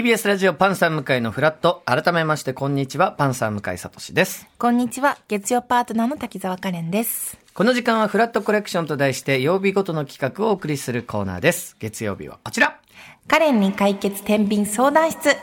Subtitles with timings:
[0.00, 1.82] TBS ラジオパンサー向井のフラット。
[1.84, 3.12] 改めまして、こんにちは。
[3.12, 4.48] パンサー向井聡です。
[4.56, 5.18] こんにちは。
[5.28, 7.36] 月曜パートナーの滝沢カレンです。
[7.52, 11.76] この時間はフラットコレクションと題して、曜日ごとの企画をお送りするコーナーです。
[11.80, 12.80] 月曜日はこちら。
[13.28, 15.36] カレンに解決天秤相談室。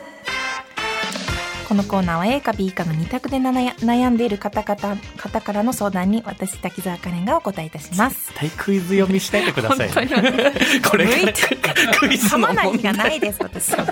[1.67, 8.31] このコーナーは A か B かの2択で悩んでいる方々方からの相談に私滝沢カレンがお答えいたします。
[8.35, 11.07] 対クイズ読みしていてください、これ
[11.99, 13.09] クイズ噛の問まない日が題。
[13.09, 13.85] ないです、私は。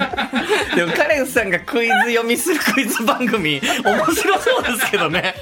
[0.74, 5.36] でもカレンさんがクイズ読みするクイズ番組、面白そうですけどね。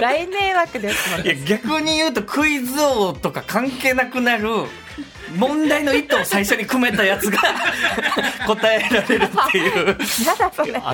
[0.00, 4.48] 大迷惑ですいや、逆に言うとクイズ王とか関係なくなる、
[5.36, 7.38] 問題の意図を最初に組めたやつが
[8.46, 9.96] 答えられるっていう。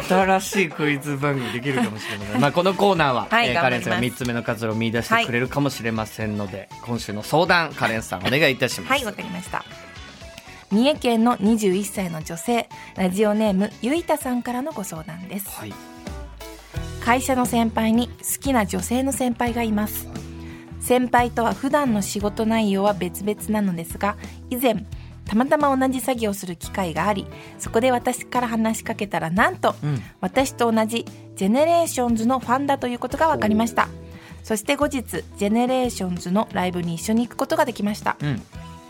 [0.08, 2.40] 新しいクイズ番組できるかもしれません。
[2.42, 8.90] まあこのコーナーは、はいえーカレンさんが頑張り3つ目の活路を見出してくれるかもしれませんので、今週の相談、カレンさんお願いいたします。
[8.90, 9.64] はい、わかりました。
[10.70, 15.50] 三重県の21歳の女性、ラジオネームゆいたさんからのご相談です。
[15.50, 15.74] はい。
[17.00, 20.06] 会社の先輩に好きな女性の先輩がいます
[20.80, 24.16] 先輩とは普段の仕事内容は別々なのですが
[24.48, 24.84] 以前
[25.26, 27.26] たまたま同じ作業をする機会があり
[27.58, 30.02] そこで私から話しかけたらなんと、ん。
[30.20, 31.04] 私と同じ
[31.36, 33.88] GENERATIONS のファンだということが分かりました。
[34.42, 38.42] そして後日 GENERATIONS のライブに一緒に行くことができました、うん。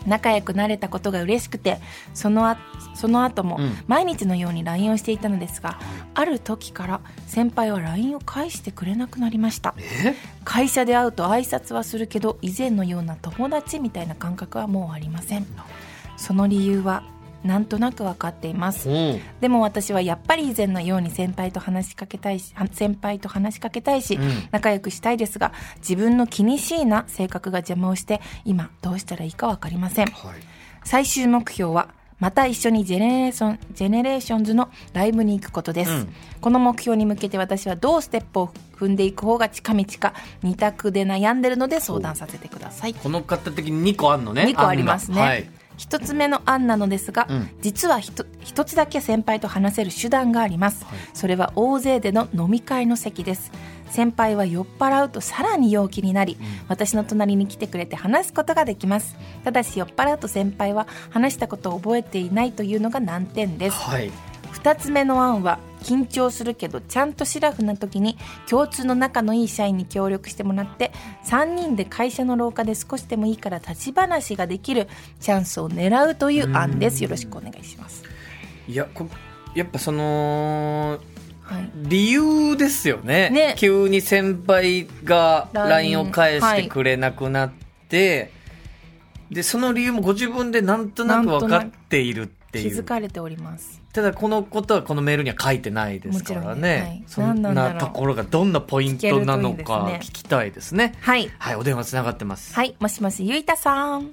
[0.05, 1.79] 仲良くなれたことが嬉しくて
[2.13, 2.57] そのあ
[2.95, 3.71] その後もうん。
[3.87, 5.79] 毎日のように LINE をしていたのですが、
[6.13, 9.73] ある時から先輩は LINE を返してくれなくなりました。
[10.03, 10.15] え？
[10.43, 15.45] 会社で会うと挨拶はするけど以前のような友達みたいな感覚はもうありません。
[16.17, 17.03] その理由は
[17.43, 18.89] なんとなく分かっています。
[18.89, 24.47] おうでも私はやっぱり以前のように先輩と話しかけたいしは先輩と話しかけたいし、うん。
[24.51, 30.07] 仲良くしたいですが自分の気にしいな性格が邪魔をして今どうしたらいいか分かりません。
[30.07, 30.39] はい。
[30.83, 36.13] 最終目標はまた一緒に GENERATION GENERATIONS のライブに行くことです、うん。
[36.39, 40.13] この目標に向けて私はどうステップを踏んでいく方が近道か
[40.43, 42.93] 二択で悩んでるので相談させてください。
[42.93, 44.43] この方的に2個あんのね。
[44.43, 45.49] 2個ありますね、はい。
[45.77, 47.49] 一つ目の案なのですが、うん。
[47.61, 50.99] 実はひと一つだけ先輩と話せる手段があります、はい。
[51.13, 53.51] それは大勢での飲み会の席です。
[53.89, 56.37] 先輩は酔っ払うとさらに陽気になり、
[56.67, 59.15] 私の隣に来てくれて話すことができます。
[59.43, 63.77] ただし酔っ払うと先輩は話したことを覚えていないというのが難点です。
[63.77, 64.11] はい。
[64.51, 68.17] 二つ目の案は緊張するけどちゃんとシラフな時に
[68.49, 70.91] 共通の仲のいい社員に協力してもらって
[71.25, 74.87] 3人で会社の廊下で少しでもいいから立ち話ができる
[75.19, 77.03] チャンスを狙うという案です。
[77.03, 78.03] よろしくお願いします、
[78.67, 79.07] いや、こ
[79.55, 80.99] やっぱその、
[81.41, 83.29] はい、理由ですよね。
[83.29, 83.55] ね。
[83.57, 87.51] 急に先輩が LINE を返してくれなくなっ
[87.89, 88.31] て、
[89.29, 92.77] でその理由もご自分でなんとなく分かっているって気いう。
[92.79, 93.81] づかれております。
[93.93, 97.03] ただこのことはこのメールには書いてないですからもちろんね、ねはい。
[97.07, 100.95] そん何なところがどんなポイントなのか聞きたいですね。
[101.01, 101.29] はい。
[101.39, 101.55] はい。
[101.55, 102.75] お電話つながってます、はい。
[102.79, 104.11] もしもしゆいたさん。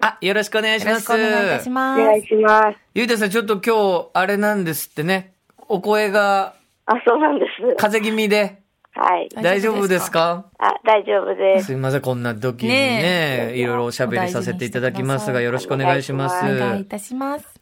[0.00, 2.02] あよろしくお願いしろしますくお願いいたしおます。
[2.02, 2.78] 願いします。
[2.94, 5.34] ゆうたさんちょっと今日あれなんですってね。
[5.68, 6.54] お声が
[6.86, 7.62] あ、そうなんです。
[7.76, 8.63] 風邪気味で
[8.94, 9.28] はい。
[9.34, 10.46] 大大丈夫ですすか？
[10.58, 11.66] あ、大丈夫です。
[11.66, 16.36] すいません、こんな時にね、ねえいろいろおしゃべりさせていただきますが、よろしくお願いします。
[16.44, 17.60] おお願いいたします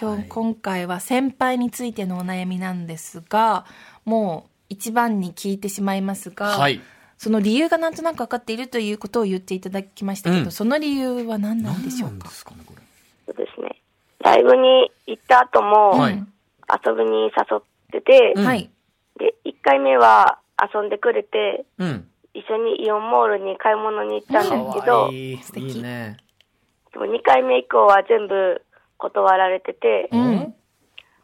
[0.00, 3.66] 今日、今回は先輩についてのお悩みなんですが
[4.04, 6.80] もう一番に聞いてしまいますが、はい。
[7.18, 12.28] その理由がなんとなく分かっているということを言っていただきましたけど、うんその理由は何なんでしょうか？
[12.28, 12.82] ですかね、これ。
[13.26, 13.82] そうですね。
[14.20, 16.24] ライブに行った後も、はい
[16.72, 17.62] 遊びに誘っ
[17.92, 18.70] てて、うんはい
[19.18, 22.06] で、1回目は遊んでくれて、うん。
[22.32, 25.42] 一緒にイオンモールに買い物に行ったんかですけど、わいい。
[25.42, 26.16] 素敵いいね。
[26.92, 28.62] でも2回目以降は全部
[28.98, 30.54] 断られてて、うん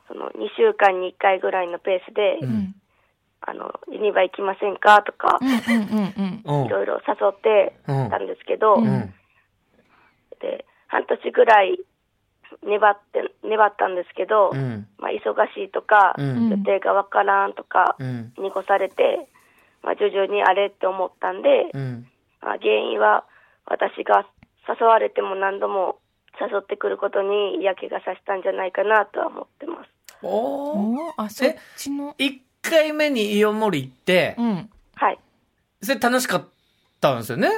[0.08, 2.76] その2週間に1回ぐらいのペースで、うん
[3.40, 9.14] あの、ユニバ行きませんかとか、いろいろ誘ってたんですけど、うん。
[10.40, 11.78] で、半年ぐらい
[12.64, 14.86] 粘って、粘ったんですけど、うん。
[14.98, 18.32] まあ、忙しいとか、うん予定がわからんとか、うん。
[18.38, 19.28] に越されて、
[19.82, 22.06] まあ、徐々にあれって思ったんで、うん。
[22.40, 23.24] まあ、原因は
[23.66, 24.26] 私が
[24.68, 25.98] 誘われても何度も
[26.40, 29.90] 誘ってくることに嫌気がさしたんじゃないかなとは思ってます。
[30.22, 30.78] おー。
[30.78, 32.14] おーあそっちの？
[32.18, 35.18] 一回目にイオンモール行ってう、んはい。
[35.80, 36.44] それ楽しかっ
[37.00, 37.48] たんですよね？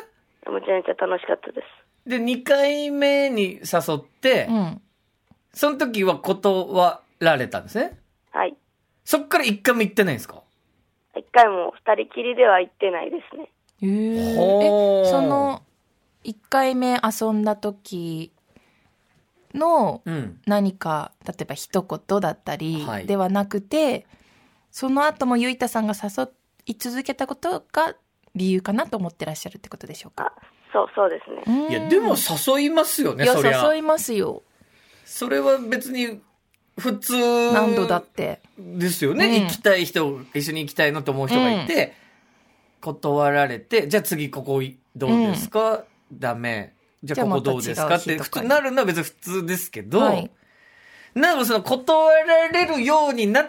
[0.47, 1.61] めちゃめちゃ楽しかったで
[2.05, 2.09] す。
[2.09, 4.81] で、二回目に誘ってう、ん
[5.53, 7.99] その時は断られたんですね？
[8.31, 8.57] はい。
[9.05, 10.43] そっから一回も行ってないんですか？
[11.17, 13.51] 一回も二人きりでは行ってないですね。
[13.83, 15.63] へーほーえその
[16.25, 18.33] 1回目遊んだ時
[19.55, 20.41] のうん。
[20.47, 24.07] 何か、例えば一言だったりはいではなくて、
[24.71, 26.29] その後もゆいたさんが誘
[26.67, 27.95] い続けたことが
[28.35, 30.35] 理由かなと思ってらっしゃるってことでしょうか？
[30.37, 30.43] あ、
[30.73, 31.69] そう、そうですね。
[31.71, 33.79] いや、でも誘いますよね、いや、そりゃ誘。
[33.79, 34.43] いますよ。
[35.09, 36.21] それは別に、
[36.79, 37.53] 普通。
[37.53, 38.41] 何度だって。
[38.59, 41.95] ですよね、うん行きたい人、一緒に行きたいのと思う人がいて、
[42.81, 44.63] 断られて、じゃあ次ここ
[44.95, 46.75] どうですか、ダメ。
[47.03, 47.97] じゃあここどうですか？
[47.97, 50.31] って、普通なるのは別に普通ですけど、はい。
[51.15, 53.47] なんかその断られるようになっ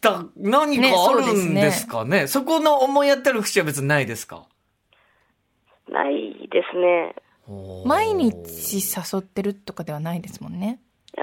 [0.00, 1.44] た何かねあそうですね？
[1.44, 4.46] るんですかねそこの思い当たる節は別にないですか？
[5.90, 7.14] ないですね。
[7.84, 10.78] 毎日誘ってるとかではないですもんね。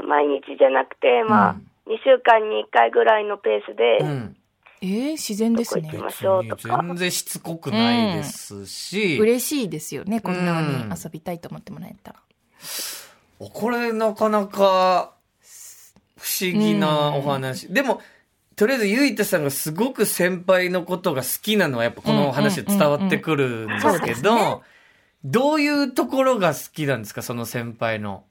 [0.07, 4.36] 毎日じゃなくて、まあ、うん2週間に1回ぐらいのペースで、うん。
[4.81, 6.03] えー、自然ですねどこ行き。
[6.03, 10.21] ましょうとか全然しつこくないですし、嬉しいですよね。
[10.21, 12.19] こんなにうん遊びたいと思ってもらえたら。
[13.39, 15.13] これなかなか
[16.18, 17.74] 不思議なお話。
[17.74, 18.01] でも、
[18.56, 24.62] とりあえずゆいたさんがすごく先輩のことが好きなのはやっぱこのお話で伝わってくるんですけど、
[25.25, 28.24] どういうところが好きなんですかその先輩の。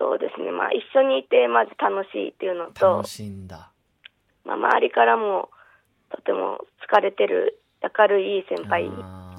[0.00, 0.50] そうですね。
[0.50, 3.70] まあ、一緒にいて、まず楽しいっていうのと楽、しいんだ。
[4.46, 5.50] まあ、周りからも、
[6.10, 7.60] とても疲れてる、
[7.98, 8.88] 明るいいい先輩。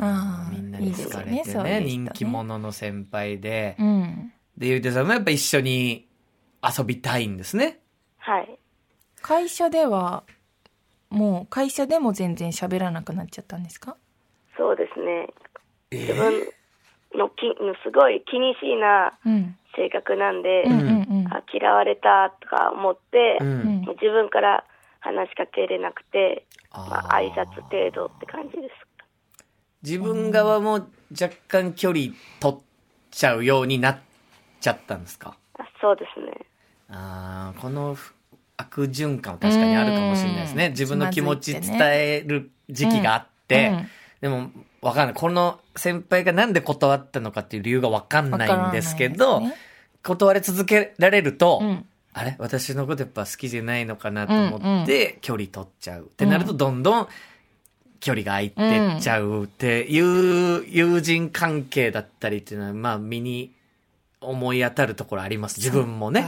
[0.04, 3.76] あみんなに好かれてねいいですよねそういう人ね人気者の先輩で。
[3.80, 4.34] うん。
[4.56, 6.08] で、ゆいたさんもやっぱ一緒に
[6.64, 7.80] 遊びたいんですね。
[8.20, 8.60] はい。
[9.24, 10.24] 会社では、
[11.10, 13.98] もう会社でも全然喋らなくなっちゃったんですか？
[14.56, 15.28] そうですね。
[15.92, 16.34] え自分
[17.16, 17.42] のき、
[17.84, 19.56] すごい気にしいなうん。
[19.76, 21.28] 性格なんで、うん。
[21.32, 23.46] あ嫌われたとか思って、う。
[23.46, 24.64] うん自分から
[25.00, 28.74] 話しかけれなくて、まあ、挨拶程度って感じです。
[29.84, 30.88] 自分側も
[31.20, 32.60] 若干距離取っ
[33.10, 34.00] ちゃうようになっ
[34.60, 35.36] ちゃったんですか？
[35.58, 36.32] あそうですね。
[36.90, 38.14] ああ、このふ
[38.58, 40.66] 悪循環は確かにあるかもしれないですね。
[40.68, 43.88] うん自分の気持ち伝える時期があって、うん
[44.22, 45.14] でも、わかんない。
[45.14, 49.56] この先輩がなんで断ったのかっていう理由がわかんないんですけど、ね
[50.04, 52.36] 断り続けられると、うんあれ？
[52.40, 56.06] 私のことやっぱ好きじゃないのかなと思って、距離取っちゃう。
[56.06, 57.08] ってなると、どんどん
[58.00, 63.54] 距離が空いてっちゃうっていう友人関係だったりっていうのは、まあ、身に
[64.20, 65.60] 思い当たるところあります。
[65.60, 66.26] 自分もね。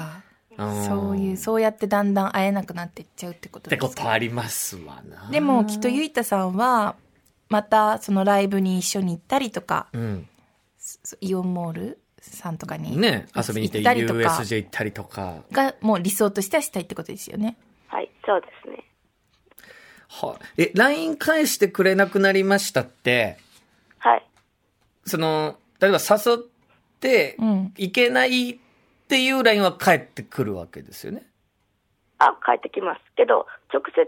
[0.58, 4.04] うんそういう、そうやってだんだん会えなくなっていっちゃうってことってですか？
[4.04, 5.32] ことありますわな。
[5.32, 6.96] でもきっとゆいたさんは
[7.50, 10.28] またそのライブに一緒に行ったりとかうん。
[10.78, 15.44] そイオンモールさんとかにね、遊びに行って行ったりとか USJ 行ったりとか。
[15.52, 17.58] がもう理想としてはしたいってことですよね
[17.88, 18.84] はい、そうですね。
[20.10, 23.38] はえ、LINE 返してくれなくなりましたって、
[24.00, 24.26] はい。
[25.06, 26.38] その、例えば誘っ
[27.00, 28.58] てう、んいけないっ
[29.08, 31.26] ていう LINE は返ってくるわけですよね。
[32.20, 33.02] あ、帰ってきます。
[33.16, 34.02] けど、直接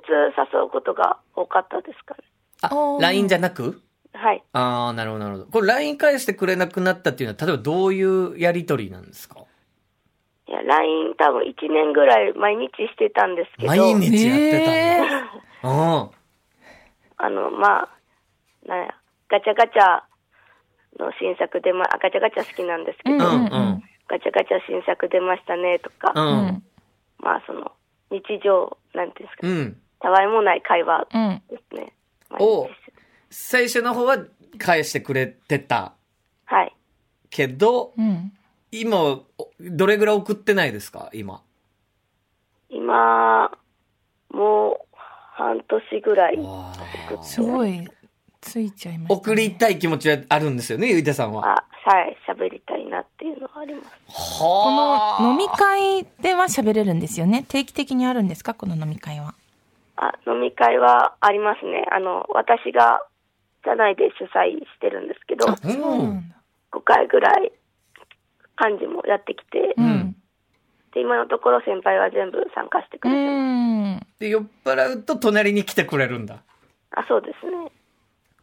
[0.54, 2.24] 誘うことが多かったですかね。
[2.72, 3.82] あ LINE じゃなく？
[4.14, 4.44] はい。
[4.54, 5.52] ああ、なるほど、なるほど。
[5.52, 9.42] これ LINE 返してくれなくなったっていうのは、例えばどういうやりとりなんですか？
[10.48, 14.74] いや、LINE 多分1年ぐらい毎日してたんですけど、毎日やってたん
[15.10, 15.42] だ。
[15.64, 16.10] うん。
[17.18, 17.90] あの、まあ、
[18.68, 18.96] なんや、
[19.30, 20.02] ガチャガチャ
[21.00, 26.20] の新作出ま、あガチャガチャ好きなんですけど、うんうんうんガチャガチャ新作出ましたねとか、う。
[26.20, 26.64] うんん
[27.18, 27.72] まあその、
[28.12, 29.82] 日常、なんていうんですか、うん。
[30.00, 31.92] たわいもない会話うんですね。
[32.40, 32.94] お毎日して
[33.30, 34.18] 最初の方は
[34.58, 35.94] 返してくれてた
[36.46, 36.76] はい。
[37.30, 38.32] けど、うん
[38.72, 39.24] 今、お
[39.60, 41.10] どれぐらい送ってないですか？
[41.14, 41.42] 今。
[42.70, 43.50] 今、
[44.32, 44.78] もう
[45.34, 46.38] 半年ぐらい。
[47.24, 47.88] すごい
[48.42, 51.58] ついちゃいました、ね、送りたい気持ちはあるんですよね、ゆいたさんは。
[51.58, 54.40] あ、はい、喋りたいなっていうのはあります。
[54.40, 57.46] こはの飲み会では喋れるんですよね？
[57.48, 58.56] 定期的にあるんですか？
[58.56, 59.36] この飲み会は
[59.98, 61.86] あ、飲み会はありますね。
[61.92, 63.06] あの、私が
[63.64, 66.36] 社内で主催してるんですけど、あそうなんだ
[66.72, 67.52] 5回ぐらい
[68.60, 70.16] 幹事もやってきて、うん
[70.94, 74.06] で、今のところ先輩は全部参加してくうれてます。
[74.06, 76.42] んで、酔っ払うと隣に来てくれるんだ。
[76.92, 77.72] あ、そうですね。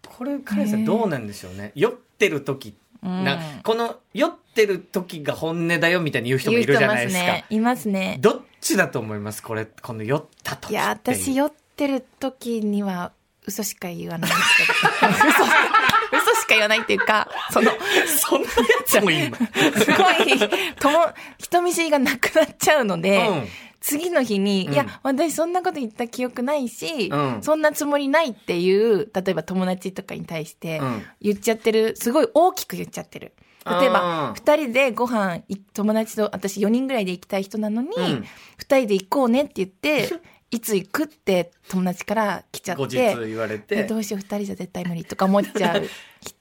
[0.07, 1.73] これ、カレンさんどうなんでしょうね。
[1.75, 7.25] 酔ってる時、うんな、この酔ってる時が本音だよみたいに言う人もいるじゃないですか。
[7.25, 7.45] ね。
[7.51, 8.19] いますね。
[8.21, 9.43] どっちだと思います？
[9.43, 13.13] これ、この酔った時いや、私酔ってる時には
[13.47, 14.57] 嘘しか言わないんです
[15.01, 15.13] けど。
[15.29, 17.73] 嘘、嘘しか言わないっていうか、その、
[18.07, 18.53] そんなや
[18.87, 19.37] つもいるの？
[19.81, 21.07] すごい、とも、
[21.39, 23.49] 人見知りがなくなっちゃうので、うん
[23.83, 24.73] 次の日に、うん。
[24.73, 27.43] いや、私そんなこと言った記憶ないし、うん。
[27.43, 31.03] そんなつもりないっていう、例えば友達とかに対してうん。
[31.21, 33.33] 言っちゃってる、すごい大きく言っちゃってる。
[33.67, 34.43] 例えばあー。
[34.43, 38.05] 2人でご飯い友達と私4人ぐらいで行きたい人なのに、うん。
[38.05, 38.25] 2
[38.59, 40.09] 人で行こうねって言って
[40.53, 45.89] いつ行くって友達から来ちゃっ後日て言われえてどうしよう2人じゃ絶対無理とか思っちゃう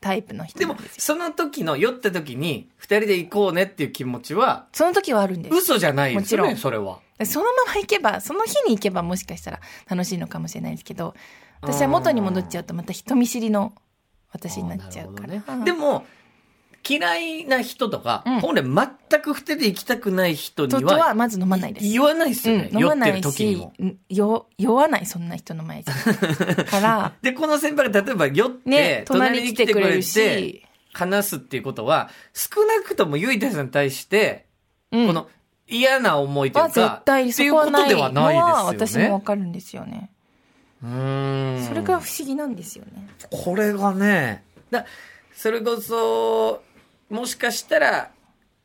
[0.02, 0.88] タイプの人でですよ。
[0.98, 5.56] その時の酔った時に二人で行こうねっていう気持ちはその時はあるんです。
[5.56, 6.62] 嘘じゃないですよねもちろん。
[6.62, 9.60] それはそのまま行けばその日に行けばもしかしたら
[9.90, 11.14] 楽しいのかもしれないですけど
[11.62, 13.74] 私は元に戻っちゃうとまた人見知りの
[14.34, 15.66] 私になっちゃうから、ね。
[15.66, 16.06] でも
[16.88, 18.40] 嫌いな人とか、うん。
[18.40, 18.64] 本来
[19.10, 21.88] 全く二人で行きたくない人にははまず飲まないです。
[21.88, 30.64] 言わないですよね、うん、飲まな酔っている時酔酔わないそんな人の前じゃから で、この先輩が例えば酔って、ね隣に来てくれるし。
[30.94, 34.46] 話すっていうことは、少なくともゆいたさんに対して、
[34.92, 35.08] うん。
[35.08, 35.30] この
[35.72, 39.08] 嫌な思いというはか、絶対っていうことそこはないではないですよね。
[39.08, 40.12] 私もわかるんですよね。
[40.84, 43.08] うーんそれが不思議なんですよね。
[43.30, 44.86] これがね、だ
[45.34, 46.62] それこそ、
[47.10, 48.12] もしかしたら、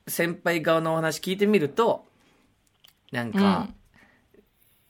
[0.08, 2.04] 先輩側のお話聞いてみると、
[3.12, 3.68] なんか、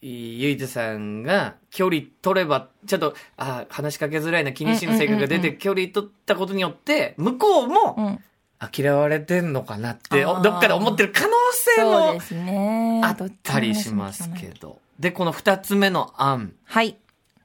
[0.03, 8.25] いゆいとさんが距離取れば、ちょっと、あ話しかけづらいな気にしの性格が出て、うんうんうんうん距離取ったことによって、向こうも、うん。
[8.59, 13.05] あ嫌われてんのかなって、どっかで思ってる可能性も。
[13.05, 14.79] あったりしますけど。
[14.99, 16.97] で、この二つ目の案はい。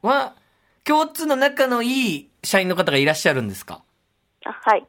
[0.01, 0.35] は、
[0.83, 3.83] 共通の仲のいい社員の方がいらっしゃるんですか？
[4.45, 4.87] あはい。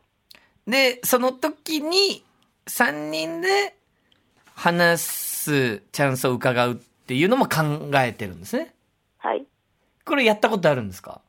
[0.67, 2.25] で、その時に、
[2.69, 3.75] 三人で
[4.55, 8.73] 話すチャンスを伺うっていうのも考えてるんですね。
[9.19, 9.45] はい。
[10.05, 11.21] これやったことあるんですか？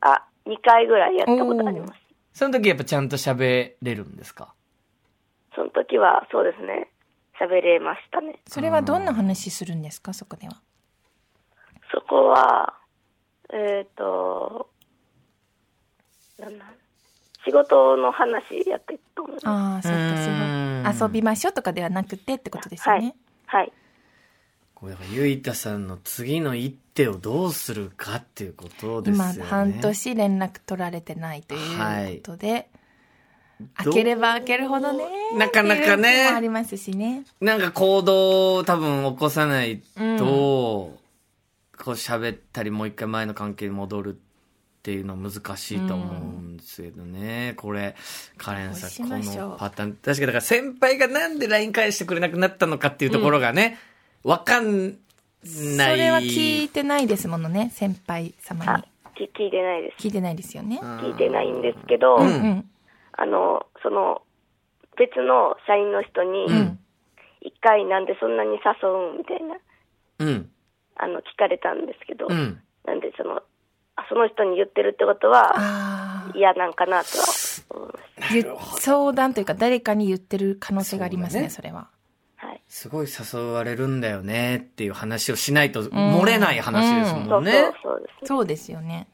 [0.00, 1.92] あ、2回ぐらいやったことあります。
[2.36, 4.52] その時やっぱちゃんと喋れるんですか？
[5.54, 6.90] その時は、そうですね。
[7.40, 8.40] 喋れましたね。
[8.46, 10.60] それはどんな話するんですか、そこでは。
[11.90, 12.74] そこは、
[13.54, 14.68] えっ、と、
[16.38, 16.68] なんなん
[17.42, 19.48] 仕事の話やってると思います。
[19.48, 21.08] ああ、そうーんすごい。
[21.08, 23.16] 遊びましょうとかではなくてってことですよね。
[23.46, 23.72] はい。
[24.74, 29.44] これだからゆいたさんの次の一手をどうするかっていうことですよ今、ね。
[29.44, 32.70] 半年連絡取られてないということで、
[33.84, 35.04] ど開ければ開けるほどね。
[35.36, 37.24] なかなかねありますしね。
[37.40, 39.82] なんか行動を多分起こさない
[40.18, 40.98] と、こ
[41.78, 44.18] う喋ったりもう一回前の関係に戻るっ
[44.82, 47.52] ていうのは難しいと思うんですけどね。
[47.58, 47.94] これ、
[48.38, 49.92] カレンさん、このパターン。
[49.92, 53.78] 確かにだから先輩がなんで LINE 返してくれなくなったのかっていうところがね、
[54.22, 54.96] わ、かん
[55.44, 55.90] ない。
[55.92, 60.06] それは聞いてないですものね、先輩様あに。、き聞いてないです。
[60.06, 60.80] 聞いてないですよね。
[60.82, 62.70] 聞いてないんですけど、うんうん。
[63.12, 64.22] あの、その、
[64.98, 66.78] 別の社員の人に、うん
[67.42, 69.56] 一回なんでそんなに誘うんみたいな、
[70.18, 70.50] うん。
[70.96, 72.60] あの、聞かれたんですけど、うん。
[72.84, 73.40] なんでその、
[73.94, 75.54] あその人に言ってるってことは。
[76.34, 77.24] 嫌なんかなとは
[77.70, 78.44] 思いましゆ
[78.80, 81.88] 相談というか誰かに言ってる可能性がありますね、そそれは。
[82.68, 87.52] すごい誘われるんだよねっていう話をしないと漏れない話ですそもね。
[87.52, 88.26] うんそうそうですね。
[88.26, 89.06] そうですよね。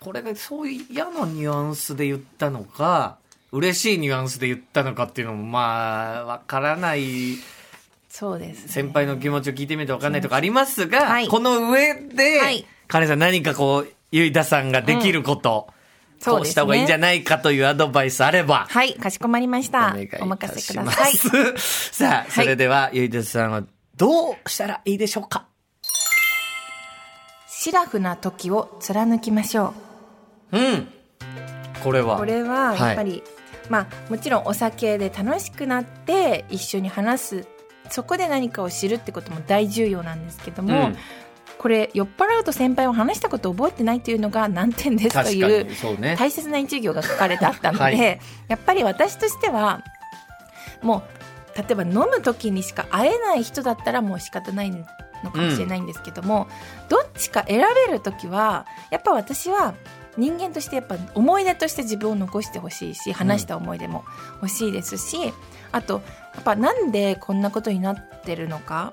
[0.00, 3.18] これがそういう嫌なニュアンスで言ったのか、
[3.52, 7.36] 嬉しいニュアンスで言ったのかっていうのも、まあ、わからない、
[8.08, 8.68] そうです、ね。
[8.68, 15.81] 先輩の気持ちを聞いてみるとわかんないとかありますが、はいこの上で、はいカネさん何かこう、ゆいださんができること、そうですね
[16.24, 19.96] こうした方がいいんじゃないかというアドバイスあれば、はい、かしこまりました。
[20.20, 21.12] お任せください。
[21.12, 21.92] す。
[21.92, 23.62] さあ、それでは、ゆいださんは
[23.96, 25.46] どうしたらいいでしょうか？
[27.48, 29.74] シラフな時を貫きましょ
[30.52, 30.88] うん。
[31.82, 32.06] これう。
[32.06, 32.16] は。
[32.18, 33.22] これはやっぱり、
[33.68, 37.46] まあもちろんお酒で楽しくなって一緒に話す
[37.90, 40.98] そこで何かを知るってことも大重要なんですけども、うん
[41.62, 45.66] これ酔っ払うと先輩を話したことを覚えてないというのが難点ですという。
[46.16, 48.20] 大切な一行が書かれてあったので、はい。
[48.48, 49.84] やっぱり私としては
[50.82, 51.04] も
[51.54, 54.84] う例えば飲む時にしか会えない人だったらもう仕方ないの
[55.30, 56.48] かもしれないんですけども、
[56.88, 59.74] どっちか選べる時はやっぱ私は
[60.16, 64.04] 人間としてやっぱ思い出として自分を残してほしいし話した思い出も
[64.42, 65.16] 欲しいですし、
[65.70, 66.02] あと
[66.34, 68.92] やっぱなんでこんなことになってるのか。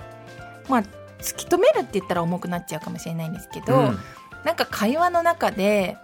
[0.68, 0.84] まあ
[1.22, 4.00] 突き止めるって言ったら重くなっちゃうかもしれないんですけど、うん
[4.46, 5.98] なんか会話の中で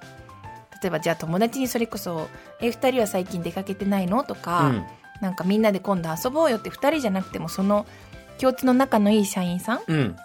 [0.82, 2.28] 例えばじゃあ友達にそれこそ
[2.60, 4.86] 「え二人は最近出かけてないの?」とか、うん
[5.22, 7.86] なんかみんなで今度遊ぼうよって2人じゃなくてもその
[8.38, 10.16] 共通の仲のいい社員さんうん。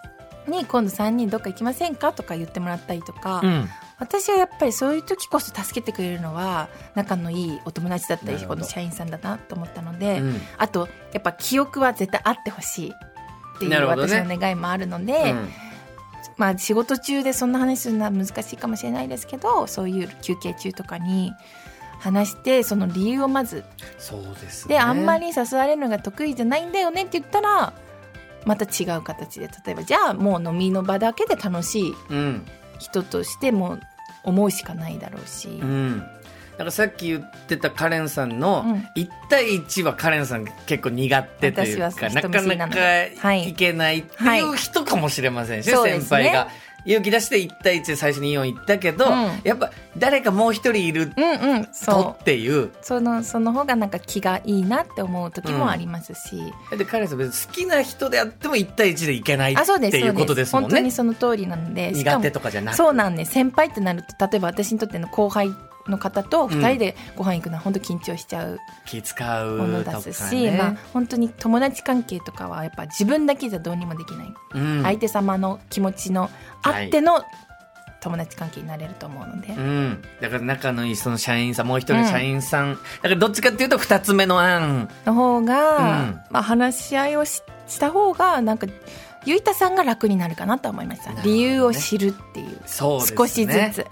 [0.49, 3.69] に今度3人どっか行きませんかとか言ってもらったりとか、うん。
[4.01, 12.93] 私はやっぱりそういう時こそ助けてくれるのは仲のいいお友達だったりこの社員さんだなと思ったので、うんあとやっぱ記憶は絶対あってほしい
[13.67, 15.33] っていう私の願いもあるので。
[15.33, 15.49] うん
[16.37, 21.35] まあ仕事中でそんな話するのは難しいかもしれないですけどそういう休憩中とかに
[21.99, 23.63] 話してその理由をまず
[23.99, 24.77] そうですね。
[24.77, 27.75] であんまり誘われるのが得意じゃないんだよねって言ったら
[28.47, 32.47] また違う形で例えばじゃあもう飲みの場だけで楽しいうん。
[32.79, 33.79] 人としても
[34.25, 36.03] 思うしかないだろうし、うん。
[36.61, 38.75] だからさっき言ってたカレンさんのうん。
[38.95, 43.17] 1対1はカレンさん結構苦手というか、な人見知りなのかなかで。
[43.19, 43.49] はい。
[43.49, 46.01] いけないっていう人かもしれませんしね、そうですね。
[46.03, 46.49] 先輩が。
[46.85, 49.41] 勇気出して1対1で最初にイオン行ったけど、うん。
[49.43, 52.71] やっぱ誰かもう一人いるうんうんとっていう。
[52.83, 60.91] そのその方がなんか気がいいなって思う時もありますし、で、カレンさん別に好きな人であっても1対1でいけないっていうことですもん本当にね。
[60.91, 61.91] その通りなので。
[61.93, 63.33] 苦も手とかじゃなくそうなんです。
[63.33, 65.51] 先輩ってなると例えば私にとっての後輩
[65.91, 70.57] の方と2人でご飯行くのは本当緊張しちゃう気使うものとかですし、ね。
[70.57, 76.31] まあ、本当に友達関係とかはやっぱ自分だけじゃどうにもできない、うん相手様の気持ちの
[76.63, 77.23] あっての
[78.01, 80.03] 友達関係になれると思うので、うん。
[80.21, 82.75] だから仲のいいその社員さん、もう一人社員さん。
[82.75, 84.89] だからどっちかっていうと二つ目の案。
[85.05, 88.67] の方が、うんまあ、話し合いをしした方がなんか
[89.25, 92.61] ゆいたさんが楽になるかなと思いました、ね理由を知るっていうね。
[92.67, 93.87] 少しずつ。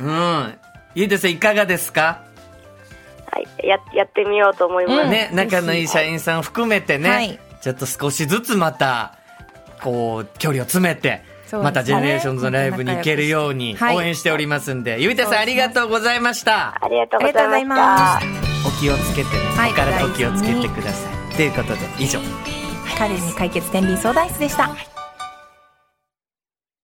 [0.00, 0.54] うん。
[0.98, 2.22] ゆうてさんいかがですか、
[3.30, 3.66] はい。
[3.68, 5.00] や、やってみようと思います。
[5.02, 9.14] うんね、仲のいい社員さん含めてね、はいちょっと少しずつまた、
[9.82, 16.76] こう、距離を詰めて、また GENERATIONS のライブに行けるようにはい応援しておりますんで、ゆいたさんありがとうございました。
[16.80, 18.68] ありがとうございました。
[18.68, 21.36] お気をつけてね、はいお体お気をつけてください。
[21.36, 22.18] ということで、以上。
[22.98, 24.97] 華麗に解決天秤相談室でした